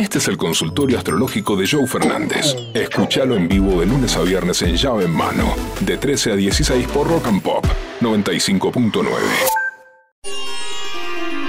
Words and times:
Este 0.00 0.16
es 0.16 0.28
el 0.28 0.38
consultorio 0.38 0.96
astrológico 0.96 1.56
de 1.56 1.68
Joe 1.68 1.86
Fernández. 1.86 2.56
Escúchalo 2.72 3.36
en 3.36 3.46
vivo 3.46 3.80
de 3.80 3.86
lunes 3.86 4.16
a 4.16 4.22
viernes 4.22 4.62
en 4.62 4.74
llave 4.74 5.04
en 5.04 5.10
mano, 5.10 5.54
de 5.80 5.98
13 5.98 6.32
a 6.32 6.36
16 6.36 6.88
por 6.88 7.06
Rock 7.06 7.26
and 7.26 7.42
Pop 7.42 7.66
95.9. 8.00 9.04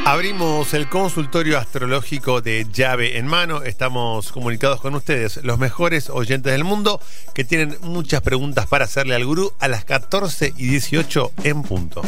Abrimos 0.03 0.73
el 0.73 0.89
consultorio 0.89 1.57
astrológico 1.57 2.41
de 2.41 2.67
llave 2.69 3.17
en 3.17 3.25
mano. 3.25 3.63
Estamos 3.63 4.33
comunicados 4.33 4.81
con 4.81 4.95
ustedes, 4.95 5.41
los 5.45 5.57
mejores 5.57 6.09
oyentes 6.09 6.51
del 6.51 6.65
mundo, 6.65 6.99
que 7.33 7.45
tienen 7.45 7.77
muchas 7.83 8.19
preguntas 8.19 8.67
para 8.67 8.83
hacerle 8.83 9.15
al 9.15 9.23
gurú 9.23 9.53
a 9.59 9.69
las 9.69 9.85
14 9.85 10.55
y 10.57 10.67
18 10.67 11.31
en 11.45 11.63
punto. 11.63 12.01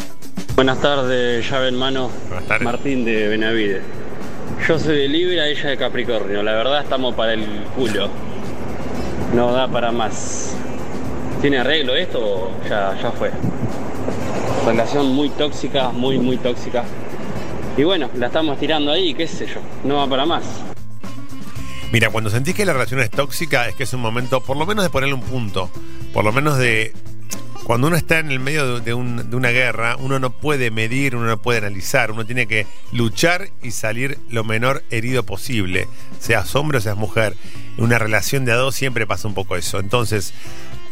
Buenas 0.56 0.78
tardes, 0.82 1.50
llave 1.50 1.68
en 1.68 1.78
mano. 1.78 2.10
Buenas 2.28 2.46
tardes. 2.46 2.64
Martín 2.64 3.06
de 3.06 3.28
Benavides. 3.28 3.82
Yo 4.66 4.78
soy 4.78 4.96
de 4.96 5.08
Libra, 5.08 5.46
ella 5.46 5.68
de 5.68 5.76
Capricornio. 5.76 6.42
La 6.42 6.52
verdad 6.52 6.80
estamos 6.82 7.14
para 7.14 7.34
el 7.34 7.44
culo. 7.76 8.08
No 9.34 9.52
da 9.52 9.68
para 9.68 9.92
más. 9.92 10.56
¿Tiene 11.42 11.58
arreglo 11.58 11.94
esto 11.94 12.18
o 12.18 12.50
ya, 12.66 12.98
ya 12.98 13.10
fue? 13.12 13.30
Relación 14.64 15.12
muy 15.12 15.28
tóxica, 15.28 15.90
muy, 15.90 16.18
muy 16.18 16.38
tóxica. 16.38 16.82
Y 17.76 17.84
bueno, 17.84 18.08
la 18.16 18.28
estamos 18.28 18.58
tirando 18.58 18.90
ahí, 18.90 19.12
qué 19.12 19.28
sé 19.28 19.46
yo. 19.46 19.60
No 19.84 19.96
va 19.96 20.08
para 20.08 20.24
más. 20.24 20.44
Mira, 21.92 22.08
cuando 22.08 22.30
sentís 22.30 22.54
que 22.54 22.64
la 22.64 22.72
relación 22.72 23.00
es 23.00 23.10
tóxica, 23.10 23.68
es 23.68 23.74
que 23.74 23.82
es 23.82 23.92
un 23.92 24.00
momento, 24.00 24.40
por 24.40 24.56
lo 24.56 24.64
menos 24.64 24.82
de 24.82 24.88
ponerle 24.88 25.14
un 25.14 25.20
punto. 25.20 25.68
Por 26.14 26.24
lo 26.24 26.32
menos 26.32 26.56
de. 26.56 26.94
Cuando 27.64 27.86
uno 27.86 27.96
está 27.96 28.18
en 28.18 28.30
el 28.30 28.40
medio 28.40 28.74
de, 28.74 28.80
de 28.82 28.94
un- 28.94 29.30
de 29.30 29.36
una 29.36 29.48
guerra, 29.48 29.96
uno 29.96 30.18
no 30.18 30.30
puede 30.30 30.70
medir, 30.70 31.16
uno 31.16 31.26
no 31.26 31.38
puede 31.38 31.58
analizar, 31.60 32.10
uno 32.10 32.26
tiene 32.26 32.46
que 32.46 32.66
luchar 32.92 33.48
y 33.62 33.70
salir 33.70 34.18
lo 34.28 34.44
menor 34.44 34.84
herido 34.90 35.22
posible, 35.22 35.88
seas 36.20 36.54
hombre 36.56 36.78
o 36.78 36.80
seas 36.82 36.96
mujer. 36.96 37.34
En 37.78 37.84
una 37.84 37.98
relación 37.98 38.44
de 38.44 38.52
a 38.52 38.56
dos 38.56 38.74
siempre 38.74 39.06
pasa 39.06 39.28
un 39.28 39.34
poco 39.34 39.56
eso. 39.56 39.80
Entonces, 39.80 40.34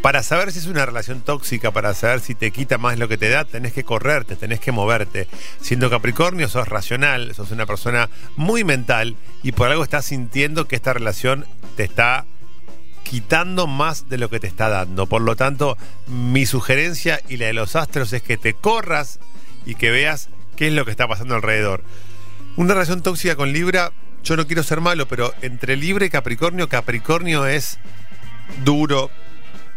para 0.01 0.23
saber 0.23 0.51
si 0.51 0.61
es 0.61 0.67
una 0.67 0.87
relación 0.87 1.21
tóxica, 1.21 1.71
para 1.73 1.93
saber 1.95 2.21
si 2.21 2.35
te 2.35 2.51
quita 2.51 2.79
más 2.79 2.99
lo 2.99 3.07
que 3.07 3.19
te 3.19 3.29
da, 3.29 3.45
tenés 3.45 3.75
que 3.75 3.85
correrte, 3.85 4.35
tenés 4.35 4.59
que 4.59 4.73
moverte. 4.73 5.29
Siendo 5.61 5.91
Capricornio, 5.91 6.49
sos 6.49 6.67
racional, 6.69 7.35
sos 7.35 7.51
una 7.51 7.67
persona 7.67 8.09
muy 8.35 8.65
mental 8.65 9.15
y 9.43 9.53
por 9.53 9.71
algo 9.71 9.85
estás 9.85 10.07
sintiendo 10.07 10.67
que 10.67 10.75
esta 10.77 10.95
relación 10.95 11.45
te 11.77 11.85
está 11.85 12.25
quitando 13.03 13.67
más 13.67 14.09
de 14.09 14.19
lo 14.19 14.31
que 14.31 14.41
te 14.41 14.47
está 14.47 14.69
dando. 14.69 15.07
Por 15.07 15.23
lo 15.23 15.37
tanto, 15.37 15.77
mi 16.07 16.47
sugerencia 16.47 17.21
y 17.29 17.37
la 17.37 17.47
de 17.47 17.53
los 17.53 17.77
astros 17.77 18.13
es 18.13 18.23
que 18.23 18.37
te 18.37 18.55
corras 18.55 19.21
y 19.67 19.75
que 19.75 19.91
veas 19.91 20.29
qué 20.57 20.69
es 20.69 20.73
lo 20.73 20.85
que 20.85 20.91
está 20.91 21.09
pasando 21.09 21.35
alrededor. 21.35 21.83
Una 22.57 22.75
relación 22.75 23.03
tóxica 23.03 23.37
con 23.37 23.53
Libra, 23.53 23.93
yo 24.23 24.37
no 24.37 24.47
quiero 24.47 24.63
ser 24.63 24.81
malo, 24.81 25.07
pero 25.09 25.33
entre 25.43 25.77
Libra 25.77 26.05
y 26.05 26.11
Capricornio, 26.11 26.69
Capricornio 26.69 27.47
es 27.47 27.79
duro, 28.65 29.11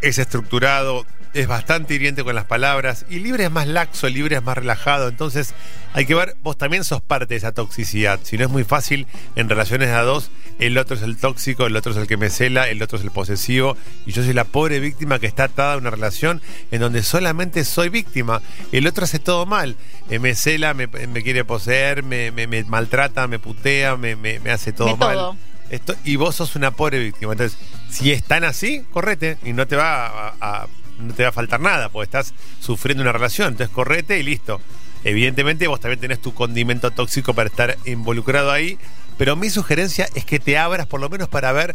es 0.02 0.18
estructurado, 0.18 1.06
es 1.40 1.46
bastante 1.48 1.94
hiriente 1.94 2.24
con 2.24 2.34
las 2.34 2.44
palabras 2.44 3.04
y 3.08 3.18
Libre 3.18 3.44
es 3.44 3.50
más 3.50 3.66
laxo, 3.66 4.08
Libre 4.08 4.36
es 4.36 4.42
más 4.42 4.56
relajado. 4.56 5.08
Entonces 5.08 5.54
hay 5.92 6.06
que 6.06 6.14
ver, 6.14 6.36
vos 6.42 6.56
también 6.58 6.84
sos 6.84 7.00
parte 7.02 7.26
de 7.26 7.36
esa 7.36 7.52
toxicidad. 7.52 8.20
Si 8.22 8.36
no 8.38 8.44
es 8.44 8.50
muy 8.50 8.64
fácil 8.64 9.06
en 9.36 9.48
relaciones 9.48 9.90
a 9.90 10.02
dos, 10.02 10.30
el 10.58 10.76
otro 10.78 10.96
es 10.96 11.02
el 11.02 11.16
tóxico, 11.18 11.66
el 11.66 11.76
otro 11.76 11.92
es 11.92 11.98
el 11.98 12.06
que 12.06 12.16
me 12.16 12.30
cela, 12.30 12.68
el 12.68 12.82
otro 12.82 12.98
es 12.98 13.04
el 13.04 13.10
posesivo 13.10 13.76
y 14.06 14.12
yo 14.12 14.22
soy 14.22 14.32
la 14.32 14.44
pobre 14.44 14.80
víctima 14.80 15.18
que 15.18 15.26
está 15.26 15.44
atada 15.44 15.74
a 15.74 15.76
una 15.78 15.90
relación 15.90 16.40
en 16.70 16.80
donde 16.80 17.02
solamente 17.02 17.64
soy 17.64 17.88
víctima. 17.90 18.40
El 18.72 18.86
otro 18.86 19.04
hace 19.04 19.18
todo 19.18 19.46
mal. 19.46 19.76
Eh, 20.10 20.18
me 20.18 20.34
cela, 20.34 20.72
me, 20.74 20.86
me 20.86 21.22
quiere 21.22 21.44
poseer, 21.44 22.02
me, 22.02 22.30
me- 22.30 22.46
me 22.46 22.64
maltrata, 22.64 23.26
me 23.26 23.38
putea, 23.38 23.96
me, 23.96 24.16
hace 24.50 24.72
todo 24.72 24.96
mal. 24.96 25.14
todo. 25.14 25.36
Esto, 25.68 25.96
y 26.04 26.14
vos 26.14 26.36
sos 26.36 26.54
una 26.54 26.70
pobre 26.70 26.98
víctima. 27.00 27.32
Entonces, 27.32 27.58
si 27.90 28.12
es 28.12 28.22
tan 28.22 28.44
así, 28.44 28.84
correte 28.92 29.36
y 29.44 29.52
no 29.52 29.66
te 29.66 29.74
va 29.76 30.06
a, 30.06 30.34
a- 30.40 30.66
no 30.98 31.14
te 31.14 31.22
va 31.22 31.30
a 31.30 31.32
faltar 31.32 31.60
nada, 31.60 31.88
porque 31.88 32.04
estás 32.04 32.34
sufriendo 32.60 33.02
una 33.02 33.12
relación. 33.12 33.48
Entonces, 33.48 33.74
correte 33.74 34.18
y 34.18 34.22
listo. 34.22 34.60
Evidentemente, 35.04 35.66
vos 35.68 35.80
también 35.80 36.00
tenés 36.00 36.20
tu 36.20 36.34
condimento 36.34 36.90
tóxico 36.90 37.34
para 37.34 37.48
estar 37.48 37.76
involucrado 37.84 38.50
ahí. 38.50 38.78
Pero 39.18 39.36
mi 39.36 39.50
sugerencia 39.50 40.08
es 40.14 40.24
que 40.24 40.38
te 40.38 40.58
abras 40.58 40.86
por 40.86 41.00
lo 41.00 41.08
menos 41.08 41.28
para 41.28 41.52
ver. 41.52 41.74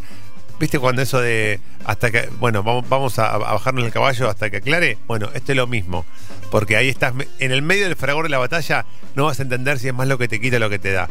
¿Viste 0.60 0.78
cuando 0.78 1.02
eso 1.02 1.20
de 1.20 1.60
hasta 1.86 2.12
que, 2.12 2.30
bueno, 2.40 2.62
vamos, 2.62 2.88
vamos 2.88 3.18
a, 3.18 3.36
bajarnos 3.38 3.84
el 3.84 3.92
caballo 3.92 4.30
hasta 4.30 4.52
que 4.52 4.58
aclare? 4.58 5.00
Bueno, 5.08 5.30
esto 5.34 5.54
es 5.54 5.56
lo 5.56 5.66
mismo. 5.66 6.06
Porque 6.52 6.76
ahí 6.76 6.88
estás 6.88 7.14
en 7.40 7.52
el 7.52 7.64
medio 7.64 7.86
del 7.86 7.96
fragor 7.96 8.26
de 8.26 8.30
la 8.30 8.38
batalla, 8.38 8.86
no 9.16 9.26
vas 9.26 9.40
a 9.40 9.44
entender 9.44 9.80
si 9.80 9.88
es 9.88 9.94
más 9.94 10.08
lo 10.08 10.20
que 10.20 10.28
te 10.28 10.40
quita 10.40 10.58
o 10.58 10.60
lo 10.60 10.70
que 10.70 10.78
te 10.78 10.92
da. 10.92 11.10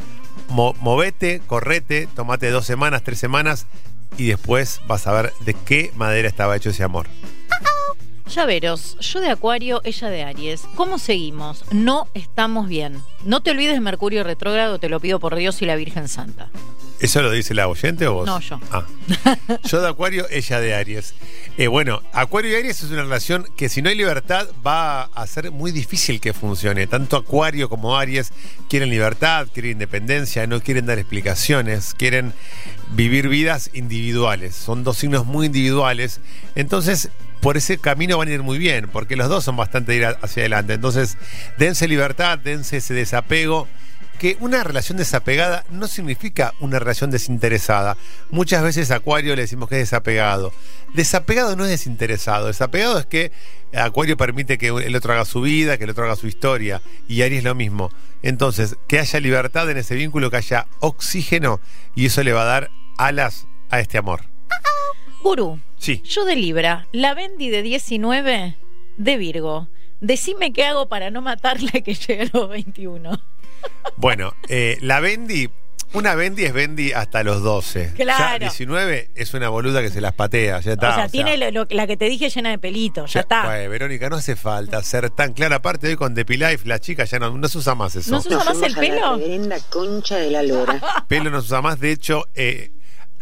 Mo- 0.51 0.77
movete, 0.81 1.41
correte, 1.49 2.07
tomate 2.15 2.51
dos 2.51 2.65
semanas, 2.65 3.03
tres 3.03 3.19
semanas 3.19 3.67
y 4.17 4.29
después 4.29 4.83
vas 4.87 5.09
a 5.09 5.13
ver 5.13 5.33
de 5.41 5.55
qué 5.55 5.91
madera 5.97 6.29
estaba 6.29 6.55
hecho 6.55 6.71
ese 6.71 6.85
amor. 6.85 7.09
Llaveros, 8.31 8.97
yo 9.01 9.21
de 9.21 9.29
Acuario, 9.29 9.81
ella 9.83 10.09
de 10.09 10.23
Aries. 10.23 10.63
¿Cómo 10.77 10.99
seguimos? 11.01 11.65
No 11.73 12.07
estamos 12.15 12.69
bien. 12.69 13.03
No 13.25 13.43
te 13.43 13.51
olvides 13.51 13.75
de 13.75 13.81
Mercurio 13.81 14.23
retrógrado, 14.23 14.79
te 14.79 14.89
lo 14.89 15.01
pido 15.01 15.19
por 15.19 15.35
Dios 15.35 15.61
y 15.63 15.67
la 15.67 15.75
Virgen 15.75 16.07
Santa. 16.07 16.49
¿Eso 17.01 17.23
lo 17.23 17.31
dice 17.33 17.55
la 17.55 17.67
oyente 17.67 18.07
o 18.07 18.13
vos? 18.13 18.27
No, 18.27 18.39
yo. 18.41 18.61
Ah. 18.71 18.85
Yo 19.65 19.81
de 19.81 19.89
Acuario, 19.89 20.27
ella 20.31 20.61
de 20.61 20.75
Aries. 20.75 21.15
Eh, 21.57 21.67
bueno, 21.67 22.03
Acuario 22.13 22.53
y 22.53 22.55
Aries 22.57 22.83
es 22.83 22.91
una 22.91 23.03
relación 23.03 23.47
que 23.57 23.71
si 23.71 23.81
no 23.81 23.89
hay 23.89 23.97
libertad 23.97 24.47
va 24.65 25.05
a 25.05 25.27
ser 25.27 25.51
muy 25.51 25.73
difícil 25.73 26.21
que 26.21 26.35
funcione. 26.35 26.87
Tanto 26.87 27.17
Acuario 27.17 27.71
como 27.71 27.97
Aries 27.97 28.33
quieren 28.69 28.91
libertad, 28.91 29.49
quieren 29.53 29.73
independencia, 29.73 30.47
no 30.47 30.61
quieren 30.61 30.85
dar 30.85 30.99
explicaciones, 30.99 31.95
quieren 31.95 32.35
vivir 32.91 33.29
vidas 33.29 33.71
individuales. 33.73 34.55
Son 34.55 34.85
dos 34.85 34.99
signos 34.99 35.25
muy 35.25 35.47
individuales. 35.47 36.21
Entonces, 36.55 37.09
por 37.41 37.57
ese 37.57 37.79
camino 37.79 38.19
van 38.19 38.29
a 38.29 38.33
ir 38.33 38.43
muy 38.43 38.59
bien, 38.59 38.89
porque 38.93 39.17
los 39.17 39.29
dos 39.29 39.45
son 39.45 39.57
bastante 39.57 39.95
ir 39.95 40.05
hacia 40.05 40.43
adelante. 40.43 40.75
Entonces, 40.75 41.17
dense 41.59 41.89
libertad, 41.89 42.39
dense 42.39 42.79
ese 42.79 42.95
desapego 42.95 43.67
que 44.21 44.37
una 44.41 44.63
relación 44.63 44.99
desapegada 44.99 45.65
no 45.71 45.89
significa 45.89 46.53
una 46.61 46.79
relación 46.79 47.11
desinteresada. 47.11 47.97
Muchas 48.31 48.63
veces 48.63 48.91
a 48.91 48.97
Acuario 48.97 49.35
le 49.35 49.43
decimos 49.43 49.71
que 49.71 49.77
es 49.77 49.89
desapegado. 49.89 50.53
Desapegado 50.93 51.57
no 51.57 51.65
es 51.65 51.71
desinteresado. 51.71 52.49
Desapegado 52.49 52.99
es 52.99 53.07
que 53.07 53.33
Acuario 53.73 54.19
permite 54.19 54.59
que 54.59 54.69
el 54.69 54.95
otro 54.95 55.15
haga 55.15 55.25
su 55.25 55.41
vida, 55.41 55.79
que 55.79 55.85
el 55.85 55.91
otro 55.91 56.05
haga 56.05 56.17
su 56.17 56.27
historia. 56.27 56.83
Y 57.09 57.23
Aries 57.23 57.45
lo 57.45 57.55
mismo. 57.55 57.91
Entonces, 58.23 58.77
que 58.87 58.99
haya 58.99 59.21
libertad 59.21 59.71
en 59.71 59.79
ese 59.79 59.95
vínculo, 59.95 60.31
que 60.31 60.37
haya 60.37 60.67
oxígeno, 60.81 61.59
y 61.95 62.05
eso 62.05 62.23
le 62.23 62.35
va 62.35 62.43
a 62.43 62.45
dar 62.45 62.71
alas 62.99 63.47
a 63.71 63.81
este 63.81 63.97
amor. 63.97 64.30
Gurú, 65.23 65.61
Sí. 65.79 66.03
yo 66.05 66.25
de 66.25 66.37
Libra, 66.37 66.87
la 66.93 67.15
Bendy 67.15 67.51
de 67.51 67.63
19 67.63 68.57
de 68.97 69.17
Virgo. 69.17 69.69
Decime 70.01 70.53
qué 70.53 70.65
hago 70.65 70.89
para 70.89 71.11
no 71.11 71.21
matarla 71.21 71.73
que 71.73 71.95
llegue 71.95 72.23
a 72.23 72.31
los 72.39 72.49
21. 72.49 73.21
Bueno, 73.97 74.33
eh, 74.49 74.79
la 74.81 75.01
Bendy, 75.01 75.51
una 75.93 76.15
Bendy 76.15 76.45
es 76.45 76.55
Bendy 76.55 76.93
hasta 76.93 77.23
los 77.23 77.43
12. 77.43 77.93
Ya 77.99 78.05
Claro. 78.05 78.39
19 78.39 79.11
es 79.15 79.35
una 79.35 79.51
boluda 79.51 79.83
que 79.83 79.91
se 79.91 80.01
las 80.01 80.15
patea, 80.15 80.61
ya 80.61 80.73
está. 80.73 80.91
o 80.91 80.95
sea, 80.95 81.05
o 81.05 81.09
tiene 81.11 81.37
lo- 81.37 81.51
lo- 81.51 81.67
la 81.69 81.87
que 81.87 81.99
te 81.99 82.07
dije 82.09 82.31
llena 82.31 82.49
de 82.49 82.59
pelitos, 82.59 83.13
ya, 83.13 83.21
está. 83.21 83.45
Bueno, 83.45 83.69
Verónica, 83.69 84.09
no 84.09 84.17
hace 84.17 84.37
falta 84.37 84.83
ser 84.83 85.11
tan 85.11 85.35
clara. 85.35 85.57
Aparte, 85.57 85.89
hoy 85.89 85.97
con 85.97 86.15
Depilife, 86.15 86.67
la 86.67 86.79
chica 86.79 87.05
ya 87.05 87.19
no, 87.19 87.37
no 87.37 87.49
se 87.49 87.59
usa 87.59 87.75
más 87.75 87.95
eso. 87.97 88.11
¿No 88.11 88.23
se 88.23 88.29
usa 88.35 88.45
más 88.45 88.63
el 88.63 88.75
pelo? 88.75 89.17
reverenda 89.17 89.59
concha 89.69 90.17
de 90.17 90.31
la 90.31 90.43
lora. 90.43 90.81
Pelo 91.07 91.29
no 91.29 91.41
se 91.43 91.47
usa 91.49 91.61
más. 91.61 91.79
De 91.79 91.93
hecho, 91.93 92.25
eh, 92.35 92.71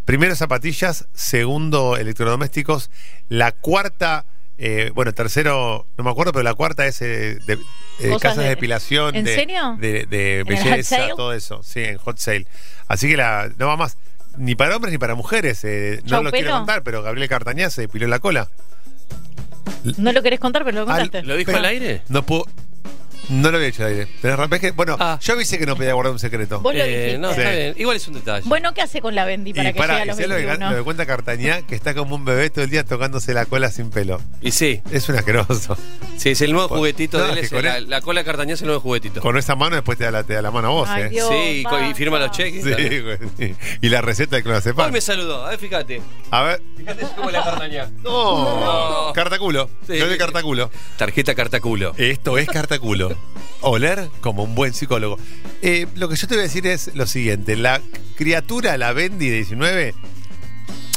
primero 0.08 0.34
zapatillas, 0.34 1.06
segundo 1.12 1.98
electrodomésticos. 1.98 2.88
La 3.28 3.52
cuarta, 3.52 4.24
eh, 4.56 4.90
bueno, 4.94 5.12
tercero, 5.12 5.86
no 5.98 6.02
me 6.04 6.10
acuerdo, 6.10 6.32
pero 6.32 6.44
la 6.44 6.54
cuarta 6.54 6.86
es 6.86 7.02
eh, 7.02 7.38
de, 7.46 7.58
eh, 8.00 8.16
casas 8.18 8.38
de, 8.38 8.42
de- 8.44 8.48
depilación. 8.48 9.14
¿En 9.14 9.26
de, 9.26 9.34
serio? 9.34 9.76
De, 9.78 10.06
de 10.06 10.40
¿En 10.40 10.48
el 10.48 10.56
hot 10.56 10.64
belleza, 10.70 10.96
todo 11.14 11.34
eso. 11.34 11.62
Sí, 11.62 11.84
en 11.84 11.98
hot 11.98 12.16
sale. 12.16 12.46
Así 12.86 13.06
que 13.06 13.18
la, 13.18 13.50
no 13.58 13.66
va 13.66 13.76
más. 13.76 13.98
Ni 14.38 14.54
para 14.54 14.74
hombres 14.76 14.92
ni 14.92 14.98
para 14.98 15.14
mujeres. 15.14 15.62
eh, 15.64 16.00
no 16.06 16.22
lo 16.22 16.30
quiero 16.30 16.52
contar, 16.52 16.82
pero 16.82 17.02
Gabriel 17.02 17.28
Cartañá 17.28 17.68
se 17.68 17.82
depiló 17.82 18.06
la 18.08 18.18
cola. 18.18 18.48
No 19.98 20.12
lo 20.12 20.22
querés 20.22 20.40
contar, 20.40 20.64
pero 20.64 20.80
lo 20.80 20.86
contaste. 20.86 21.22
¿Lo 21.22 21.36
dijo 21.36 21.48
Pero- 21.48 21.58
al 21.58 21.64
aire? 21.66 22.00
No 22.08 22.22
puedo. 22.24 22.46
No 23.28 23.50
lo 23.50 23.56
había 23.58 23.68
hecho 23.68 23.82
al 23.84 23.90
aire. 23.90 24.06
Tenés 24.22 24.36
razón, 24.36 24.54
es 24.54 24.60
que- 24.60 24.70
bueno, 24.70 24.96
Ah. 24.98 25.18
yo 25.20 25.32
avisé 25.34 25.58
que 25.58 25.66
no 25.66 25.76
podía 25.76 25.92
guardar 25.92 26.12
un 26.12 26.18
secreto. 26.18 26.60
Vos 26.60 26.74
lo 26.74 26.82
Eh, 26.82 26.86
dijiste. 26.88 27.18
no, 27.18 27.30
está 27.30 27.50
Sí. 27.50 27.56
bien. 27.56 27.74
Igual 27.78 27.96
es 27.96 28.08
un 28.08 28.14
detalle. 28.14 28.42
Bueno, 28.48 28.72
¿qué 28.74 28.80
hace 28.82 29.00
con 29.00 29.14
la 29.14 29.24
Bendy 29.24 29.52
para 29.52 29.70
y 29.70 29.72
que 29.74 29.78
para, 29.78 29.92
llegue 29.98 30.02
a 30.02 30.06
los 30.06 30.18
lo, 30.18 30.36
que, 30.36 30.44
21? 30.46 30.70
lo 30.70 30.76
que 30.78 30.82
cuenta 30.82 31.06
Cartañá, 31.06 31.62
que 31.62 31.74
está 31.74 31.94
como 31.94 32.14
un 32.16 32.24
bebé 32.24 32.50
todo 32.50 32.64
el 32.64 32.70
día 32.70 32.84
tocándose 32.84 33.34
la 33.34 33.44
cola 33.46 33.70
sin 33.70 33.90
pelo. 33.90 34.20
Y 34.40 34.50
sí, 34.52 34.80
Es 34.90 35.08
un 35.08 35.16
asqueroso. 35.16 35.76
sí, 36.16 36.30
es 36.30 36.40
el 36.40 36.52
nuevo 36.52 36.68
Bueno, 36.68 36.80
juguetito 36.80 37.18
no, 37.18 37.24
de 37.26 37.32
él. 37.32 37.38
es 37.38 37.50
con 37.50 37.62
la, 37.64 37.76
él- 37.78 37.90
la 37.90 38.00
cola 38.00 38.24
cartañá 38.24 38.54
es 38.54 38.60
el 38.62 38.66
nuevo 38.68 38.80
juguetito. 38.80 39.20
Con 39.20 39.36
esa 39.36 39.54
mano 39.56 39.74
después 39.76 39.98
te 39.98 40.04
da 40.04 40.10
la, 40.10 40.24
te 40.24 40.34
da 40.34 40.42
la 40.42 40.50
mano 40.50 40.68
a 40.68 40.70
vos, 40.70 40.88
Ay, 40.88 41.02
eh. 41.04 41.08
Dios. 41.10 41.28
sí, 41.28 41.34
y, 41.60 41.62
co- 41.64 41.78
y 41.82 41.94
firma 41.94 42.18
los 42.18 42.28
basta. 42.28 42.42
cheques. 42.44 42.64
Sí, 42.64 43.00
güey, 43.00 43.18
sí. 43.38 43.54
Y 43.82 43.88
la 43.88 44.00
receta 44.00 44.30
de 44.30 44.36
Hoy 44.38 44.42
clonazepam. 44.44 44.90
me 44.92 45.00
saludó, 45.00 45.44
a 45.46 45.50
ver, 45.50 45.58
fíjate. 45.58 46.00
A 46.30 46.42
ver. 46.42 46.62
Fíjate 46.76 47.06
cómo 47.16 47.30
la 47.30 47.44
cartañá. 47.44 47.90
No. 48.02 49.06
No. 49.08 49.12
Cartaculo. 49.12 49.68
Sí. 49.86 49.94
De 49.94 50.16
cartaculo. 50.16 50.70
Tarjeta 50.96 51.34
cartaculo. 51.34 51.92
Esto 51.98 52.38
es 52.38 52.48
cartaculo. 52.48 53.17
Oler 53.60 54.08
como 54.20 54.44
un 54.44 54.54
buen 54.54 54.72
psicólogo. 54.72 55.18
Eh, 55.62 55.86
lo 55.96 56.08
que 56.08 56.16
yo 56.16 56.28
te 56.28 56.34
voy 56.34 56.40
a 56.40 56.46
decir 56.46 56.66
es 56.66 56.94
lo 56.94 57.06
siguiente: 57.06 57.56
la 57.56 57.80
criatura, 58.16 58.76
la 58.76 58.92
Bendy 58.92 59.28
de 59.28 59.36
19, 59.36 59.94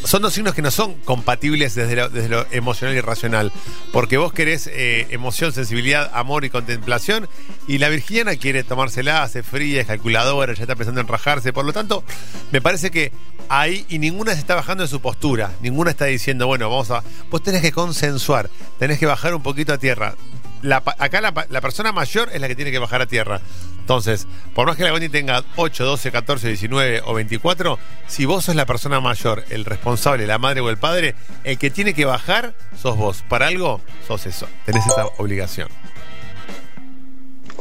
son 0.04 0.24
dos 0.24 0.34
signos 0.34 0.56
que 0.56 0.62
no 0.62 0.72
son 0.72 0.96
compatibles 1.06 1.76
desde 1.76 2.28
lo, 2.28 2.46
emocional 2.52 2.96
y 2.96 3.02
racional. 3.02 3.52
Porque 3.92 4.18
vos 4.18 4.34
querés 4.34 4.68
eh, 4.68 5.08
emoción, 5.12 5.54
sensibilidad, 5.54 6.10
amor 6.14 6.44
y 6.44 6.50
contemplación. 6.50 7.28
Y 7.68 7.78
la 7.78 7.90
virginiana 7.90 8.36
quiere 8.36 8.64
tomársela, 8.64 9.24
hace 9.24 9.44
fría, 9.44 9.82
es 9.82 9.88
calculadora, 9.88 10.54
ya 10.54 10.64
está 10.64 10.76
pensando 10.76 11.02
en 11.02 11.08
rajarse. 11.08 11.54
Por 11.54 11.66
lo 11.66 11.74
tanto, 11.74 12.04
me 12.52 12.62
parece 12.62 12.90
que 12.90 13.12
ahí, 13.50 13.86
y 13.90 14.00
ninguna 14.00 14.34
se 14.34 14.40
está 14.40 14.56
bajando 14.56 14.84
de 14.84 14.90
su 14.90 15.02
postura. 15.02 15.52
Ninguna 15.62 15.92
está 15.92 16.06
diciendo, 16.06 16.48
bueno, 16.48 16.70
vamos 16.70 16.90
a. 16.92 17.04
Vos 17.30 17.44
tenés 17.44 17.62
que 17.62 17.72
consensuar, 17.72 18.50
tenés 18.80 18.98
que 18.98 19.06
bajar 19.06 19.36
un 19.36 19.44
poquito 19.44 19.74
a 19.74 19.78
tierra. 19.78 20.16
La 20.62 20.84
acá 21.00 21.22
la, 21.22 21.62
persona 21.62 21.92
mayor 21.92 22.30
es 22.34 22.40
la 22.40 22.48
que 22.48 22.56
tiene 22.56 22.72
que 22.72 22.80
bajar 22.80 23.02
a 23.02 23.06
tierra. 23.06 23.42
Entonces, 23.80 24.28
por 24.54 24.68
más 24.68 24.78
que 24.78 24.84
la 24.84 24.94
Wendy 24.94 25.10
tenga 25.10 25.44
8, 25.56 25.84
12, 25.84 26.12
14, 26.12 26.48
19 26.48 27.02
o 27.06 27.14
24, 27.14 27.80
si 28.08 28.26
vos 28.26 28.46
sos 28.46 28.56
la 28.56 28.66
persona 28.66 29.00
mayor, 29.00 29.44
el 29.50 29.66
responsable, 29.66 30.28
la 30.28 30.38
madre 30.38 30.62
o 30.62 30.70
el 30.70 30.78
padre, 30.78 31.16
el 31.44 31.58
que 31.58 31.72
tiene 31.72 31.94
que 31.94 32.06
bajar 32.06 32.54
sos 32.80 32.96
vos. 32.96 33.24
Para 33.28 33.48
algo, 33.48 33.82
sos 34.08 34.26
eso. 34.28 34.48
Tenés 34.66 34.86
esa 34.86 35.08
obligación. 35.18 35.68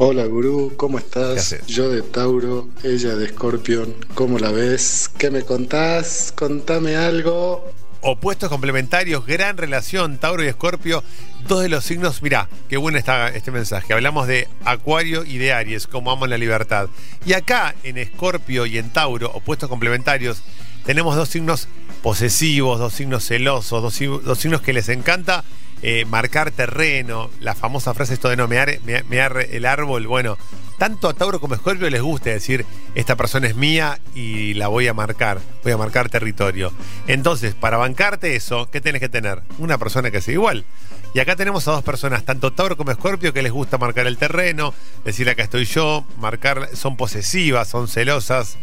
Hola 0.02 0.25
gurú, 0.25 0.73
¿cómo 0.79 0.97
¿Qué 0.97 1.05
estás? 1.05 1.67
Yo 1.67 1.91
de 1.91 2.00
Tauro, 2.00 2.69
ella 2.82 3.17
de 3.17 3.29
Scorpion, 3.29 3.94
¿cómo 4.14 4.38
la 4.38 4.50
ves? 4.50 5.11
¿Qué 5.19 5.31
me 5.31 5.43
contás? 5.43 6.32
Contame 6.35 6.97
algo. 6.97 7.70
Opuestos 8.02 8.49
complementarios, 8.49 9.26
gran 9.26 9.58
relación, 9.58 10.17
Tauro 10.17 10.43
y 10.43 10.47
Escorpio, 10.47 11.05
dos 11.47 11.61
de 11.62 11.69
los 11.69 11.85
signos, 11.85 12.23
mirá, 12.23 12.49
qué 12.70 12.79
bueno 12.79 12.97
está 12.97 13.29
este 13.29 13.50
mensaje. 13.50 13.93
Hablamos 13.93 14.26
de 14.26 14.49
Acuario 14.64 15.23
y 15.25 15.37
de 15.37 15.52
Aries, 15.52 15.87
como 15.87 16.11
aman 16.11 16.31
la 16.31 16.38
libertad. 16.38 16.88
Y 17.26 17.35
acá, 17.35 17.75
en 17.82 17.99
Escorpio 17.99 18.64
y 18.64 18.79
en 18.79 18.88
Tauro, 18.88 19.31
opuestos 19.32 19.69
complementarios, 19.69 20.43
tenemos 20.87 21.14
dos 21.14 21.29
signos 21.29 21.69
posesivos, 22.02 22.79
dos 22.79 22.94
signos 22.94 23.26
celosos, 23.26 23.82
dos, 23.82 24.25
dos 24.25 24.38
signos 24.38 24.62
que 24.62 24.73
les 24.73 24.88
encanta 24.88 25.44
eh, 25.82 26.06
marcar 26.06 26.50
terreno, 26.52 27.31
la 27.41 27.55
famosa 27.55 27.93
frase 27.93 28.14
esto 28.14 28.31
de 28.31 28.37
no 28.37 28.49
mear, 28.49 28.79
me- 28.85 29.02
mear 29.05 29.47
el 29.50 29.67
árbol, 29.67 30.06
bueno, 30.06 30.38
tanto 30.81 31.11
a 31.11 31.12
Tauro 31.12 31.41
como 31.41 31.53
a 31.53 31.56
Escorpio 31.59 31.91
les 31.91 32.00
gusta 32.00 32.31
decir, 32.31 32.65
esta 32.94 33.15
persona 33.15 33.47
es 33.47 33.55
mía 33.55 34.00
y 34.15 34.55
la 34.55 34.69
voy 34.69 34.88
a 34.88 34.94
marcar, 34.94 35.38
voy 35.62 35.73
a 35.73 35.77
marcar 35.77 36.09
territorio. 36.09 36.73
Entonces, 37.06 37.55
para 37.55 37.77
bancarte 37.77 38.35
eso, 38.35 38.71
¿qué 38.71 38.81
tenés 38.81 39.00
que 39.00 39.11
tener? 39.11 39.43
Una 39.59 39.77
persona 39.77 40.11
que 40.11 40.23
sea 40.23 40.32
igual. 40.32 40.65
Y 41.12 41.19
acá 41.19 41.37
tenemos 41.37 41.69
a 41.69 41.73
dos 41.73 41.85
personas, 41.85 42.25
tanto 42.25 42.55
Tauro 42.55 42.79
como 42.79 42.93
Escorpio, 42.93 43.35
que 43.35 43.43
les 43.43 43.53
gusta 43.53 43.77
marcar 43.77 44.06
el 44.06 44.17
terreno, 44.17 44.73
decir 45.05 45.29
acá 45.29 45.43
estoy 45.43 45.67
yo, 45.67 46.06
marcar, 46.17 46.71
son 46.73 46.97
posesivas, 46.97 47.69
son 47.69 47.87
celosas. 47.87 48.56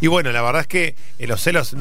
Y 0.00 0.06
bueno, 0.06 0.32
la 0.32 0.40
verdad 0.40 0.62
es 0.62 0.68
que 0.68 0.94
eh, 1.18 1.26
los 1.26 1.42
celos, 1.42 1.76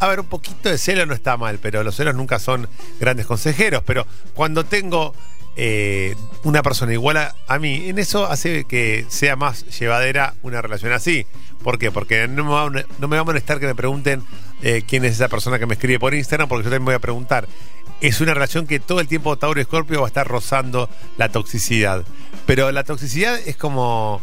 a 0.00 0.06
ver, 0.08 0.20
un 0.20 0.26
poquito 0.26 0.70
de 0.70 0.78
celo 0.78 1.04
no 1.04 1.12
está 1.12 1.36
mal, 1.36 1.58
pero 1.60 1.82
los 1.82 1.94
celos 1.94 2.14
nunca 2.14 2.38
son 2.38 2.68
grandes 3.00 3.26
consejeros. 3.26 3.82
Pero 3.84 4.06
cuando 4.32 4.64
tengo 4.64 5.14
eh, 5.56 6.14
una 6.44 6.62
persona 6.62 6.92
igual 6.92 7.16
a, 7.16 7.34
a 7.48 7.58
mí, 7.58 7.88
en 7.88 7.98
eso 7.98 8.26
hace 8.26 8.64
que 8.64 9.06
sea 9.08 9.36
más 9.36 9.64
llevadera 9.78 10.34
una 10.42 10.60
relación 10.62 10.92
así. 10.92 11.26
¿Por 11.62 11.78
qué? 11.78 11.90
Porque 11.90 12.28
no 12.28 12.44
me 12.44 12.50
va, 12.50 12.62
a- 12.66 12.84
no 12.98 13.08
me 13.08 13.16
va 13.16 13.20
a 13.22 13.24
molestar 13.24 13.58
que 13.58 13.66
me 13.66 13.74
pregunten 13.74 14.22
eh, 14.62 14.82
quién 14.86 15.04
es 15.04 15.12
esa 15.12 15.28
persona 15.28 15.58
que 15.58 15.66
me 15.66 15.74
escribe 15.74 15.98
por 15.98 16.14
Instagram, 16.14 16.48
porque 16.48 16.64
yo 16.64 16.70
también 16.70 16.84
voy 16.84 16.94
a 16.94 16.98
preguntar. 17.00 17.48
Es 18.00 18.20
una 18.20 18.34
relación 18.34 18.66
que 18.66 18.78
todo 18.78 19.00
el 19.00 19.08
tiempo 19.08 19.36
Tauro 19.38 19.60
y 19.60 19.64
Scorpio 19.64 20.00
va 20.02 20.06
a 20.06 20.08
estar 20.08 20.28
rozando 20.28 20.88
la 21.16 21.30
toxicidad. 21.30 22.04
Pero 22.44 22.70
la 22.70 22.84
toxicidad 22.84 23.38
es 23.46 23.56
como. 23.56 24.20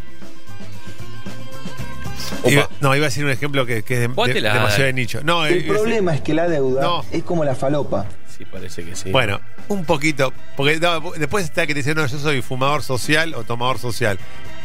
Iba- 2.46 2.70
no, 2.82 2.96
iba 2.96 3.06
a 3.06 3.10
decir 3.10 3.24
un 3.26 3.32
ejemplo 3.32 3.66
que, 3.66 3.84
que 3.84 3.96
es 3.96 4.00
de- 4.02 4.08
de- 4.08 4.14
Póntela. 4.14 4.54
demasiado 4.54 4.86
de 4.86 4.94
nicho. 4.94 5.22
No, 5.24 5.46
El 5.46 5.66
problema 5.66 6.14
es 6.16 6.22
que 6.22 6.34
la 6.34 6.48
deuda 6.48 6.82
No. 6.82 7.06
es 7.12 7.24
como 7.24 7.44
la 7.44 7.56
falopa. 7.56 8.06
Sí, 8.38 8.46
parece 8.46 8.84
que 8.84 8.96
sí. 8.96 9.12
Bueno, 9.12 9.40
un 9.68 9.86
poquito. 9.86 10.34
Porque 10.58 10.80
no, 10.80 11.12
después 11.18 11.46
está 11.46 11.68
que 11.68 11.74
te 11.74 11.80
dice, 11.82 11.94
no, 11.94 12.06
yo 12.06 12.18
soy 12.18 12.42
fumador 12.42 12.82
social 12.82 13.36
o 13.36 13.44
tomador 13.44 13.78
social. 13.80 14.18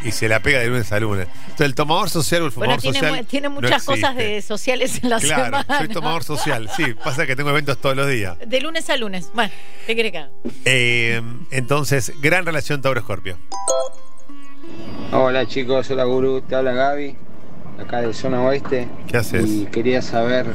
Y 0.05 0.13
se 0.13 0.29
la 0.29 0.41
pega 0.41 0.61
de 0.61 0.69
lunes 0.69 0.91
a 0.93 1.01
lunes. 1.01 1.27
Entonces, 1.43 1.67
el 1.67 1.75
tomador 1.75 2.09
social 2.09 2.43
o 2.43 2.47
el 2.47 2.53
Bueno, 2.53 2.79
fumador 2.79 2.81
tiene, 2.81 2.99
social. 3.09 3.27
tiene 3.27 3.49
no 3.49 3.55
muchas 3.57 3.83
cosas 3.85 4.15
de 4.17 4.41
sociales 4.43 5.01
en 5.03 5.11
la 5.11 5.19
Claro, 5.19 5.45
semana. 5.45 5.79
soy 5.79 5.89
tomador 5.89 6.25
social. 6.25 6.71
Sí, 6.77 6.95
pasa 7.05 7.27
que 7.27 7.35
tengo 7.37 7.51
eventos 7.51 7.77
todos 7.79 7.97
los 7.97 8.09
días. 8.09 8.37
De 8.47 8.61
lunes 8.61 8.89
a 8.91 8.97
lunes. 8.97 9.29
Bueno, 9.35 9.51
¿qué 9.87 9.95
quiere 9.95 10.13
que? 10.13 10.25
Eh, 10.65 11.21
entonces, 11.51 12.13
gran 12.21 12.47
relación 12.47 12.81
Tauro-Escorpio. 12.81 13.37
Hola 15.13 15.47
chicos, 15.47 15.91
hola 15.91 16.05
Gurú, 16.05 16.43
te 16.43 16.55
habla 16.55 16.73
Gaby, 16.73 17.17
acá 17.81 18.01
de 18.03 18.13
zona 18.13 18.43
oeste. 18.43 18.89
¿Qué 19.09 19.17
haces? 19.17 19.49
Y 19.49 19.67
quería 19.67 20.03
saber 20.03 20.47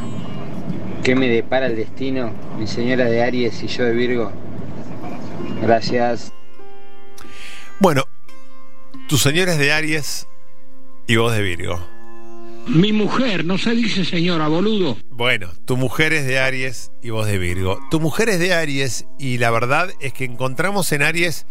qué 1.04 1.16
me 1.16 1.28
depara 1.28 1.68
el 1.68 1.76
destino, 1.76 2.32
mi 2.58 2.66
señora 2.66 3.06
de 3.06 3.22
Aries 3.22 3.62
y 3.62 3.68
yo 3.68 3.84
de 3.84 3.94
Virgo. 3.94 4.32
Gracias. 5.62 6.32
Bueno, 7.80 8.06
tu 9.10 9.18
señora 9.18 9.52
es 9.52 9.60
de 9.60 9.74
Aries 9.74 10.28
y 11.06 11.18
vos 11.18 11.34
de 11.34 11.42
Virgo. 11.42 11.86
Mi 12.68 12.94
mujer, 12.94 13.44
no 13.44 13.58
se 13.58 13.72
dice 13.72 14.06
señora, 14.06 14.48
boludo. 14.48 14.98
Bueno, 15.10 15.50
tu 15.66 15.76
mujer 15.76 16.14
es 16.14 16.26
de 16.26 16.40
Aries 16.40 16.92
y 17.02 17.10
vos 17.10 17.28
de 17.28 17.38
Virgo. 17.38 17.80
Tu 17.92 18.00
mujer 18.00 18.30
es 18.30 18.40
de 18.40 18.54
Aries 18.54 19.06
y 19.20 19.38
la 19.38 19.52
verdad 19.52 19.90
es 20.00 20.14
que 20.14 20.24
encontramos 20.24 20.90
en 20.94 21.04
Aries 21.04 21.46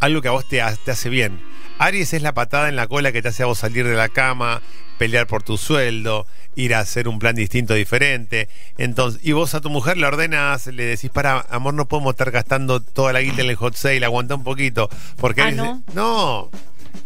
algo 0.00 0.20
que 0.20 0.28
a 0.28 0.32
vos 0.32 0.48
te, 0.48 0.60
te 0.84 0.90
hace 0.90 1.08
bien. 1.08 1.40
Aries 1.78 2.12
es 2.12 2.22
la 2.22 2.32
patada 2.34 2.68
en 2.68 2.76
la 2.76 2.86
cola 2.88 3.12
que 3.12 3.22
te 3.22 3.28
hace 3.28 3.42
a 3.42 3.46
vos 3.46 3.58
salir 3.58 3.86
de 3.86 3.94
la 3.94 4.08
cama, 4.08 4.60
pelear 4.98 5.26
por 5.26 5.42
tu 5.44 5.56
sueldo, 5.56 6.26
ir 6.56 6.74
a 6.74 6.80
hacer 6.80 7.06
un 7.08 7.18
plan 7.20 7.36
distinto, 7.36 7.74
diferente. 7.74 8.48
Entonces, 8.78 9.20
y 9.24 9.32
vos 9.32 9.54
a 9.54 9.60
tu 9.60 9.70
mujer 9.70 9.96
le 9.96 10.06
ordenas, 10.06 10.66
le 10.66 10.84
decís, 10.84 11.10
para, 11.10 11.46
amor, 11.50 11.74
no 11.74 11.86
podemos 11.86 12.12
estar 12.14 12.30
gastando 12.32 12.80
toda 12.80 13.12
la 13.12 13.20
guita 13.20 13.42
en 13.42 13.50
el 13.50 13.56
hot 13.56 13.74
sale, 13.76 14.04
aguanta 14.04 14.34
un 14.34 14.44
poquito. 14.44 14.88
Porque 15.18 15.42
Ah, 15.42 15.50
Aries- 15.50 15.56
¿no? 15.56 15.82
no. 15.94 16.50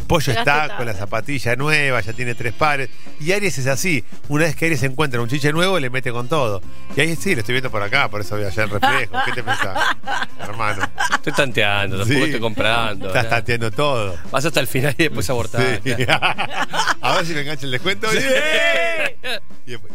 Pollo 0.07 0.27
Llegaste 0.27 0.41
está 0.51 0.61
tarde. 0.69 0.77
con 0.77 0.87
la 0.87 0.95
zapatilla 0.95 1.55
nueva, 1.57 2.01
ya 2.01 2.13
tiene 2.13 2.35
tres 2.35 2.53
pares. 2.55 2.89
Y 3.21 3.33
Aries 3.33 3.59
es 3.59 3.67
así. 3.67 4.05
Una 4.29 4.45
vez 4.45 4.57
que 4.57 4.67
Aries 4.67 4.83
encuentra 4.85 5.21
un 5.21 5.29
chiche 5.29 5.53
nuevo, 5.53 5.79
le 5.79 5.91
mete 5.91 6.11
con 6.13 6.29
todo. 6.29 6.63
Y 6.97 7.01
ahí 7.01 7.15
sí, 7.17 7.35
lo 7.35 7.41
estoy 7.41 7.55
viendo 7.55 7.71
por 7.71 7.83
acá, 7.83 8.09
por 8.09 8.21
eso 8.23 8.37
voy 8.37 8.45
allá 8.47 8.63
en 8.65 8.71
reflejo. 8.71 9.17
¿Qué 9.27 9.33
te 9.33 9.43
pensás? 9.43 9.79
Hermano. 10.41 10.83
Estoy 11.15 11.33
tanteando, 11.33 11.99
tampoco 11.99 12.19
Sí. 12.19 12.25
estoy 12.25 12.41
comprando. 12.41 13.07
Estás 13.09 13.29
tanteando 13.29 13.71
todo. 13.71 14.17
Vas 14.31 14.45
hasta 14.45 14.61
el 14.61 14.67
final 14.67 14.95
y 14.99 15.03
después 15.05 15.29
abortar. 15.31 15.81
Sí. 15.85 15.93
A 17.01 17.15
ver 17.17 17.27
si 17.27 17.35
me 17.35 17.41
engancha 17.43 17.67
el 17.67 17.73
descuento. 17.73 18.09
Y 19.67 19.71
después- 19.71 19.93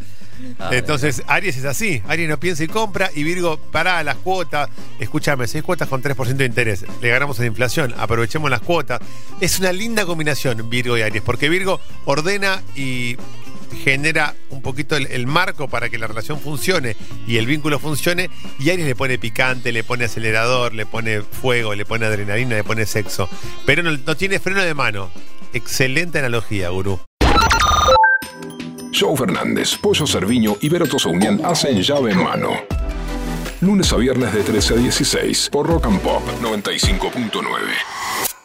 Entonces, 0.71 1.23
Aries 1.27 1.57
es 1.57 1.65
así. 1.65 2.01
Aries 2.07 2.29
no 2.29 2.39
piensa 2.39 2.63
y 2.63 2.67
compra. 2.67 3.09
Y 3.15 3.23
Virgo, 3.23 3.57
para 3.71 4.03
las 4.03 4.17
cuotas. 4.17 4.69
Escúchame, 4.99 5.47
seis 5.47 5.63
cuotas 5.63 5.87
con 5.87 6.01
3% 6.01 6.43
de 6.43 6.45
interés. 6.45 6.85
Le 7.01 7.09
ganamos 7.09 7.39
a 7.39 7.41
la 7.41 7.47
inflación. 7.47 7.93
Aprovechemos 7.97 8.49
las 8.51 8.61
cuotas. 8.61 8.99
Es 9.41 9.59
una 9.59 9.71
linda 9.71 10.05
combinación, 10.05 10.69
Virgo 10.69 10.97
y 10.97 11.01
Aries. 11.01 11.23
Porque 11.23 11.49
Virgo 11.49 11.79
ordena 12.05 12.61
y 12.75 13.17
genera 13.75 14.35
un 14.49 14.61
poquito 14.61 14.95
el, 14.95 15.27
marco 15.27 15.67
para 15.67 15.89
que 15.89 15.97
la 15.97 16.07
relación 16.07 16.39
funcione 16.39 16.95
y 17.27 17.37
el 17.37 17.45
vínculo 17.45 17.79
funcione. 17.79 18.29
Y 18.59 18.69
Aries 18.69 18.87
le 18.87 18.95
pone 18.95 19.17
picante, 19.17 19.71
le 19.71 19.83
pone 19.83 20.05
acelerador, 20.05 20.73
le 20.73 20.85
pone 20.85 21.21
fuego, 21.21 21.75
le 21.75 21.85
pone 21.85 22.05
adrenalina, 22.05 22.55
le 22.55 22.63
pone 22.63 22.85
sexo. 22.85 23.29
Pero 23.65 23.83
no, 23.83 24.15
tiene 24.15 24.39
freno 24.39 24.63
de 24.63 24.73
mano. 24.73 25.09
Excelente 25.53 26.19
analogía, 26.19 26.69
gurú. 26.69 26.99
Joe 28.93 29.15
Fernández, 29.15 29.75
Pollo 29.77 30.07
Cerviño 30.07 30.57
y 30.59 30.69
Vero 30.69 30.87
Tosaunian 30.87 31.41
hacen 31.45 31.81
llave 31.81 32.13
en 32.13 32.23
mano. 32.23 32.51
Lunes 33.61 33.91
a 33.91 33.97
viernes 33.97 34.33
de 34.33 34.43
13 34.43 34.73
a 34.73 34.77
16 34.77 35.49
por 35.51 35.67
Rock 35.67 35.85
and 35.85 35.99
Pop 36.01 36.23
95.9. 36.41 38.36